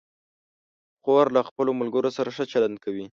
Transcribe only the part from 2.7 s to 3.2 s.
کوي.